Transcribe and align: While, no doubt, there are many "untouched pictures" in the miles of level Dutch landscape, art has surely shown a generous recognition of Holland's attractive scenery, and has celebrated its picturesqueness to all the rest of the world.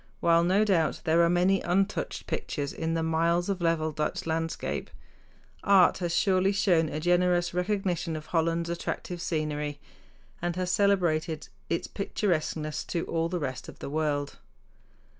While, 0.19 0.43
no 0.43 0.65
doubt, 0.65 1.01
there 1.03 1.21
are 1.21 1.29
many 1.29 1.61
"untouched 1.61 2.25
pictures" 2.25 2.73
in 2.73 2.95
the 2.95 3.03
miles 3.03 3.49
of 3.49 3.61
level 3.61 3.91
Dutch 3.91 4.25
landscape, 4.25 4.89
art 5.63 5.99
has 5.99 6.11
surely 6.11 6.51
shown 6.51 6.89
a 6.89 6.99
generous 6.99 7.53
recognition 7.53 8.15
of 8.15 8.25
Holland's 8.25 8.71
attractive 8.71 9.21
scenery, 9.21 9.79
and 10.41 10.55
has 10.55 10.71
celebrated 10.71 11.49
its 11.69 11.85
picturesqueness 11.85 12.83
to 12.85 13.05
all 13.05 13.29
the 13.29 13.37
rest 13.37 13.69
of 13.69 13.77
the 13.77 13.91
world. 13.91 14.39